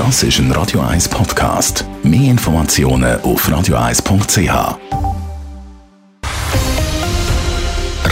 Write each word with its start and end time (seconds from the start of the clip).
Das 0.00 0.22
ist 0.22 0.38
ein 0.38 0.50
Radio 0.52 0.80
1 0.80 1.10
Podcast. 1.10 1.84
Mehr 2.02 2.30
Informationen 2.30 3.20
auf 3.20 3.46
radio1.ch. 3.46 4.78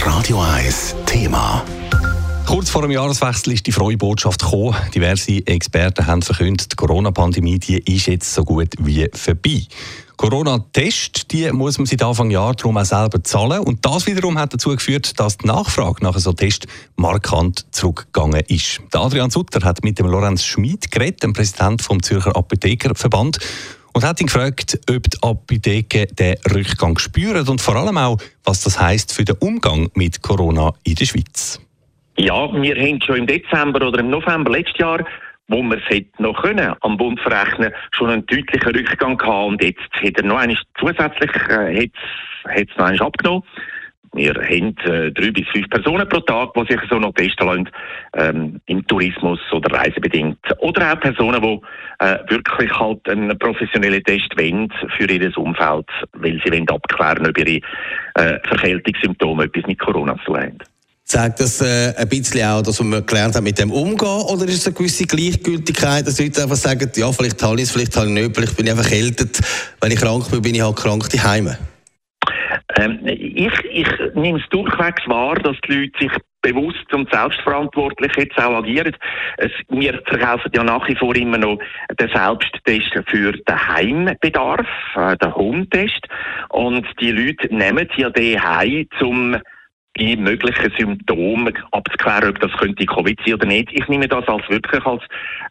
Radio 0.05 0.39
1 0.39 0.95
Thema. 1.07 1.65
Kurz 2.45 2.69
vor 2.69 2.83
dem 2.83 2.91
Jahreswechsel 2.91 3.53
ist 3.53 3.65
die 3.65 3.71
frohe 3.71 3.97
Botschaft 3.97 4.39
gekommen. 4.43 4.75
Diverse 4.93 5.41
Experten 5.47 6.05
haben 6.05 6.21
verkündet, 6.21 6.71
die 6.71 6.75
Corona-Pandemie 6.75 7.57
ist 7.57 8.05
jetzt 8.05 8.35
so 8.35 8.43
gut 8.45 8.75
wie 8.77 9.09
vorbei. 9.11 9.63
Corona-Test, 10.19 11.31
die 11.31 11.49
muss 11.53 11.77
man 11.77 11.85
seit 11.85 12.03
Anfang 12.03 12.29
Jahr 12.29 12.53
darum 12.53 12.75
auch 12.75 12.83
selber 12.83 13.23
zahlen. 13.23 13.61
Und 13.61 13.85
das 13.85 14.05
wiederum 14.05 14.37
hat 14.37 14.53
dazu 14.53 14.71
geführt, 14.71 15.17
dass 15.17 15.37
die 15.37 15.47
Nachfrage 15.47 16.03
nach 16.03 16.17
so 16.17 16.33
Test 16.33 16.67
markant 16.97 17.65
zurückgegangen 17.73 18.43
ist. 18.49 18.81
Der 18.93 18.99
Adrian 18.99 19.29
Sutter 19.29 19.65
hat 19.65 19.81
mit 19.81 19.97
dem 19.97 20.07
Lorenz 20.07 20.43
Schmid 20.43 20.91
geredet, 20.91 21.23
dem 21.23 21.31
Präsident 21.31 21.81
vom 21.81 22.03
Zürcher 22.03 22.35
Apothekerverband, 22.35 23.37
und 23.93 24.03
hat 24.03 24.19
ihn 24.19 24.27
gefragt, 24.27 24.77
ob 24.89 25.09
die 25.09 25.17
Apotheken 25.21 26.07
den 26.13 26.35
Rückgang 26.53 26.99
spüren 26.99 27.47
und 27.47 27.61
vor 27.61 27.77
allem 27.77 27.97
auch, 27.97 28.17
was 28.43 28.59
das 28.59 28.77
heißt 28.77 29.13
für 29.13 29.23
den 29.23 29.37
Umgang 29.37 29.89
mit 29.93 30.21
Corona 30.21 30.73
in 30.83 30.95
der 30.95 31.05
Schweiz. 31.05 31.61
Ja, 32.17 32.51
wir 32.51 32.75
haben 32.75 33.01
schon 33.01 33.19
im 33.19 33.25
Dezember 33.25 33.87
oder 33.87 33.99
im 33.99 34.09
November 34.09 34.51
letztes 34.51 34.79
Jahr 34.79 34.99
wo 35.49 35.61
wir 35.63 35.77
es 35.77 35.89
hätte 35.89 36.23
noch 36.23 36.41
können, 36.41 36.73
am 36.81 36.97
Bund 36.97 37.19
verrechnen, 37.19 37.73
schon 37.91 38.09
einen 38.09 38.25
deutlichen 38.25 38.75
Rückgang 38.75 39.17
gehabt 39.17 39.47
und 39.47 39.63
jetzt 39.63 39.93
hat 39.93 40.17
er 40.17 40.23
noch 40.23 40.37
einmal 40.37 40.57
zusätzlich, 40.79 41.31
äh, 41.49 41.89
hat 42.45 42.69
es 42.69 42.77
noch 42.77 42.85
einmal 42.85 43.07
abgenommen. 43.07 43.43
Wir 44.13 44.33
haben 44.33 44.75
äh, 44.85 45.11
drei 45.11 45.31
bis 45.31 45.47
fünf 45.49 45.69
Personen 45.69 46.07
pro 46.09 46.19
Tag, 46.21 46.53
die 46.55 46.73
sich 46.73 46.81
so 46.89 46.97
noch 46.97 47.13
testen 47.13 47.47
lassen, 47.47 47.69
ähm, 48.15 48.61
im 48.65 48.85
Tourismus 48.87 49.39
oder 49.51 49.77
reisebedingt. 49.77 50.39
Oder 50.59 50.93
auch 50.93 50.99
Personen, 50.99 51.41
die 51.41 51.59
äh, 51.99 52.17
wirklich 52.27 52.71
halt 52.79 53.07
einen 53.07 53.37
professionellen 53.37 54.03
Test 54.03 54.35
wollen 54.35 54.73
für 54.97 55.11
ihr 55.11 55.37
Umfeld, 55.37 55.85
weil 56.13 56.41
sie 56.43 56.51
wollen 56.51 56.69
abklären, 56.69 57.27
ob 57.27 57.37
ihre 57.37 57.61
äh, 58.15 58.39
Verkältungssymptome 58.47 59.43
etwas 59.43 59.67
mit 59.67 59.79
Corona 59.79 60.15
zu 60.25 60.35
haben. 60.35 60.57
Zeigt 61.09 61.39
das 61.39 61.59
äh, 61.59 61.91
ein 61.97 62.07
bisschen 62.07 62.47
auch, 62.47 62.61
dass 62.61 62.79
man 62.83 63.03
gelernt 63.03 63.33
hat, 63.33 63.41
mit 63.41 63.57
dem 63.57 63.71
umgehen? 63.71 64.21
Oder 64.29 64.45
ist 64.45 64.59
es 64.59 64.67
eine 64.67 64.75
gewisse 64.75 65.07
Gleichgültigkeit, 65.07 66.05
dass 66.05 66.19
Leute 66.19 66.43
einfach 66.43 66.55
sagen, 66.55 66.87
ja, 66.95 67.11
vielleicht 67.11 67.41
habe 67.41 67.55
ich 67.55 67.63
es, 67.63 67.71
vielleicht 67.71 67.97
habe 67.97 68.05
ich 68.05 68.13
nicht, 68.13 68.35
vielleicht 68.35 68.55
bin 68.55 68.67
ich 68.67 68.71
einfach 68.71 68.85
erkältet. 68.85 69.41
Wenn 69.81 69.91
ich 69.91 69.99
krank 69.99 70.29
bin, 70.29 70.43
bin 70.43 70.53
ich 70.53 70.61
halt 70.61 70.75
krank 70.75 71.09
daheim? 71.09 71.55
Ähm, 72.75 72.99
ich, 73.05 73.53
ich 73.71 73.87
nehme 74.13 74.37
es 74.37 74.47
durchwegs 74.51 75.01
wahr, 75.07 75.33
dass 75.37 75.55
die 75.67 75.73
Leute 75.73 75.97
sich 75.99 76.11
bewusst 76.43 76.93
und 76.93 77.11
selbstverantwortlich 77.11 78.11
jetzt 78.15 78.37
auch 78.37 78.57
agieren. 78.57 78.95
Es, 79.37 79.51
wir 79.69 79.99
verkaufen 80.05 80.51
ja 80.53 80.63
nach 80.63 80.87
wie 80.87 80.95
vor 80.95 81.15
immer 81.15 81.39
noch 81.39 81.57
den 81.99 82.09
Selbsttest 82.13 83.09
für 83.09 83.31
den 83.31 83.67
Heimbedarf, 83.67 84.67
äh, 84.95 85.17
den 85.17 85.35
Home-Test. 85.35 86.05
Und 86.49 86.85
die 87.01 87.09
Leute 87.13 87.51
nehmen 87.51 87.89
ja 87.97 88.11
den 88.11 88.43
heim, 88.43 88.87
zum 88.99 89.37
die 89.97 90.15
möglichen 90.15 90.71
Symptome 90.77 91.53
abzuklären, 91.71 92.29
ob 92.29 92.39
das 92.39 92.51
könnte 92.53 92.85
Covid 92.85 93.19
sein 93.25 93.33
oder 93.35 93.47
nicht. 93.47 93.69
Ich 93.71 93.87
nehme 93.87 94.07
das 94.07 94.27
als 94.27 94.47
wirklich 94.49 94.85
als 94.85 95.03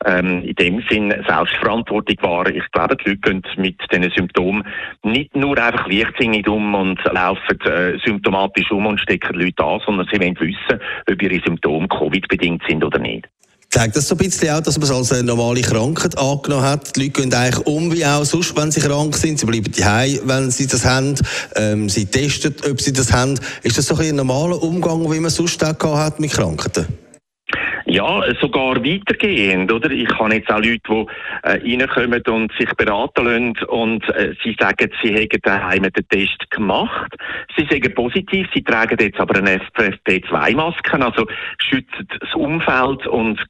ähm, 0.06 0.42
in 0.42 0.55
dem 0.55 0.83
Sinn 0.89 1.14
Selbstverantwortung 1.27 2.17
wahr. 2.22 2.48
Ich 2.48 2.70
glaube, 2.72 2.97
die 2.97 3.11
Leute 3.11 3.20
gehen 3.20 3.42
mit 3.56 3.80
diesen 3.92 4.11
Symptomen 4.11 4.64
nicht 5.03 5.34
nur 5.36 5.58
einfach 5.58 5.89
leichtsinnig 5.89 6.48
um 6.48 6.75
und 6.75 7.03
laufen 7.05 7.61
äh, 7.62 7.98
symptomatisch 8.05 8.70
um 8.70 8.86
und 8.86 9.00
stecken 9.00 9.39
Leute 9.39 9.64
an, 9.64 9.80
sondern 9.84 10.08
sie 10.11 10.20
wollen 10.20 10.39
wissen, 10.41 10.80
ob 11.11 11.23
ihre 11.23 11.45
Symptome 11.45 11.89
Covid-bedingt 11.89 12.62
sind 12.67 12.84
oder 12.84 12.98
nicht. 12.98 13.28
Zeigt 13.70 13.97
das 13.97 14.08
so 14.08 14.14
ein 14.14 14.19
bisschen 14.19 14.48
auch, 14.48 14.62
dass 14.62 14.78
man 14.78 14.84
es 14.84 14.91
als 14.91 15.12
eine 15.12 15.24
normale 15.24 15.61
Krankheit 15.61 16.16
angenommen 16.16 16.64
hat? 16.64 16.97
Die 16.97 17.00
Leute 17.02 17.20
gehen 17.20 17.34
eigentlich 17.34 17.66
um 17.66 17.92
wie 17.92 18.05
auch 18.05 18.24
sonst, 18.24 18.56
wenn 18.56 18.70
sie 18.70 18.80
krank 18.80 19.14
sind. 19.14 19.38
Sie 19.38 19.44
bleiben 19.44 19.70
daheim, 19.77 20.20
wenn 20.24 20.50
sie 20.50 20.66
das 20.66 20.86
haben. 20.86 21.14
Ähm, 21.55 21.91
sie 21.91 22.06
testen, 22.06 22.55
ob 22.70 22.80
sie 22.80 22.94
das 22.94 23.12
haben. 23.12 23.39
Ist 23.62 23.77
das 23.77 23.86
so 23.86 23.95
ein, 23.96 24.08
ein 24.08 24.17
normaler 24.17 24.62
Umgang, 24.62 25.05
wie 25.12 25.20
man 25.20 25.30
sonst 25.30 25.62
auch 25.62 25.98
hat 25.98 26.18
mit 26.18 26.33
Krankheiten? 26.33 26.86
Ja, 27.84 28.23
sogar 28.40 28.77
weitergehend, 28.77 29.70
oder? 29.70 29.90
Ich 29.90 30.08
habe 30.18 30.35
jetzt 30.35 30.50
auch 30.50 30.61
Leute, 30.61 30.80
die 30.89 31.06
äh, 31.42 31.79
reinkommen 31.79 32.23
und 32.29 32.52
sich 32.58 32.70
beraten 32.74 33.24
lassen 33.24 33.67
und 33.68 34.06
äh, 34.11 34.35
sie 34.42 34.56
sagen, 34.58 34.90
sie 35.02 35.14
hätten 35.14 35.40
daheim 35.42 35.85
den 35.85 36.08
Test 36.08 36.50
gemacht. 36.50 37.14
Sie 37.56 37.67
sagen 37.70 37.95
positiv, 37.95 38.46
sie 38.52 38.62
tragen 38.62 38.98
jetzt 39.00 39.20
aber 39.20 39.39
eine 39.39 39.58
FFP2-Maske, 39.58 41.02
also 41.02 41.27
schützen 41.58 42.08
das 42.20 42.35
Umfeld 42.35 43.06
und 43.06 43.40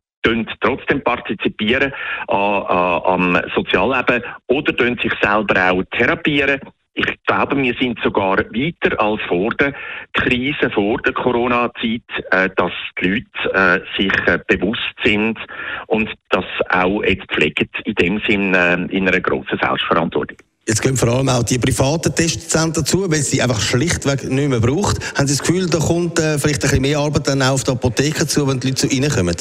trotzdem 0.60 1.02
partizipieren 1.02 1.92
an, 2.26 2.64
am 2.66 3.40
Sozialleben 3.54 4.22
oder 4.46 4.72
sich 5.02 5.12
selber 5.22 5.70
auch 5.70 5.82
therapieren. 5.96 6.60
Ich 6.94 7.06
glaube, 7.28 7.56
wir 7.56 7.74
sind 7.80 7.96
sogar 8.02 8.38
weiter 8.38 9.00
als 9.00 9.20
vor 9.28 9.50
der 9.50 9.72
Krise, 10.14 10.68
vor 10.74 11.00
der 11.02 11.12
Corona-Zeit, 11.12 12.02
äh, 12.32 12.50
dass 12.56 12.72
die 13.00 13.08
Leute 13.08 13.54
äh, 13.54 13.80
sich 13.96 14.12
äh, 14.26 14.40
bewusst 14.48 14.80
sind 15.04 15.38
und 15.86 16.10
das 16.30 16.44
auch 16.70 17.04
jetzt 17.04 17.30
pflegen, 17.30 17.68
in 17.84 17.94
dem 17.94 18.20
Sinn 18.26 18.52
äh, 18.52 18.74
in 18.90 19.06
einer 19.06 19.20
grossen 19.20 19.58
Selbstverantwortung. 19.62 20.38
Jetzt 20.66 20.82
gehen 20.82 20.96
vor 20.96 21.08
allem 21.08 21.28
auch 21.28 21.44
die 21.44 21.58
privaten 21.58 22.14
Testzentren 22.14 22.84
dazu, 22.84 23.10
weil 23.10 23.22
sie 23.22 23.40
einfach 23.40 23.60
schlichtweg 23.60 24.24
nicht 24.24 24.48
mehr 24.48 24.60
braucht. 24.60 24.98
Haben 25.16 25.26
Sie 25.28 25.36
das 25.36 25.46
Gefühl, 25.46 25.66
da 25.70 25.78
kommt 25.78 26.18
äh, 26.18 26.36
vielleicht 26.38 26.62
ein 26.64 26.68
bisschen 26.68 26.82
mehr 26.82 26.98
Arbeit 26.98 27.28
dann 27.28 27.42
auch 27.42 27.52
auf 27.52 27.64
die 27.64 27.70
Apotheke 27.70 28.26
zu, 28.26 28.46
wenn 28.48 28.58
die 28.58 28.68
Leute 28.68 28.86
so 28.86 28.88
reinkommen? 28.88 29.36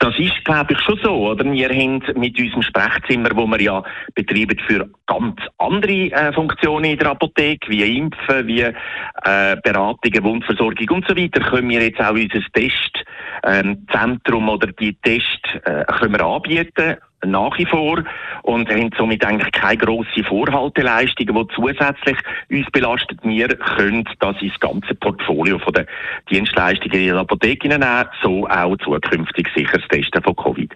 Das 0.00 0.18
ist, 0.18 0.44
glaube 0.44 0.74
ich, 0.74 0.80
schon 0.80 1.00
so, 1.02 1.30
oder? 1.30 1.50
Wir 1.50 1.70
haben 1.70 2.02
mit 2.16 2.38
unserem 2.38 2.62
Sprechzimmer, 2.62 3.30
wo 3.34 3.46
wir 3.46 3.60
ja 3.60 3.82
betreiben 4.14 4.58
für 4.66 4.88
ganz 5.06 5.40
andere 5.56 6.12
äh, 6.12 6.32
Funktionen 6.34 6.84
in 6.84 6.98
der 6.98 7.12
Apotheke, 7.12 7.70
wie 7.70 7.96
Impfen, 7.96 8.46
wie 8.46 8.60
äh, 8.60 9.56
Beratungen, 9.64 10.24
Wundversorgung 10.24 10.90
und 10.90 11.08
so 11.08 11.16
weiter, 11.16 11.40
können 11.40 11.70
wir 11.70 11.82
jetzt 11.82 12.00
auch 12.00 12.10
unser 12.10 12.40
Testzentrum 12.52 14.42
ähm, 14.42 14.48
oder 14.48 14.66
die 14.72 14.94
Test 15.02 15.40
äh, 15.64 15.84
anbieten 15.86 16.98
nach 17.24 17.58
wie 17.58 17.66
vor 17.66 18.02
und 18.42 18.68
haben 18.68 18.90
somit 18.96 19.24
eigentlich 19.24 19.52
keine 19.52 19.78
grosse 19.78 20.24
Vorhalteleistungen, 20.24 21.34
die 21.34 21.54
zusätzlich 21.54 22.16
uns 22.50 22.70
belastet. 22.70 23.18
Wir 23.22 23.48
können 23.48 24.04
das 24.20 24.40
ins 24.40 24.58
ganze 24.60 24.94
Portfolio 24.94 25.58
von 25.58 25.72
der 25.72 25.86
Dienstleistungen 26.30 27.00
in 27.00 27.06
der 27.08 27.16
Apotheke 27.16 27.68
nehmen, 27.68 28.06
so 28.22 28.46
auch 28.48 28.76
zukünftig 28.78 29.48
sicher 29.54 29.78
das 29.78 29.88
Testen 29.88 30.22
von 30.22 30.36
Covid. 30.36 30.72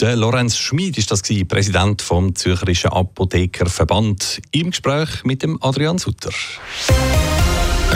Der 0.00 0.14
Lorenz 0.14 0.58
Schmid 0.58 0.98
ist 0.98 1.10
das 1.10 1.22
gewesen, 1.22 1.48
Präsident 1.48 2.02
vom 2.02 2.34
Zürcherischen 2.34 2.92
Apothekerverband 2.92 4.42
im 4.52 4.70
Gespräch 4.70 5.24
mit 5.24 5.42
dem 5.42 5.58
Adrian 5.62 5.96
Sutter. 5.96 6.30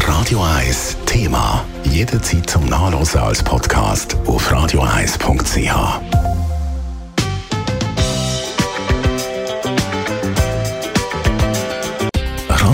Radio 0.07 0.43
1 0.43 0.97
Thema 1.05 1.63
jederzeit 1.85 2.49
zum 2.49 2.65
Nachlesen 2.67 3.21
als 3.21 3.43
Podcast 3.43 4.17
auf 4.27 4.51
radio1.ch. 4.51 6.30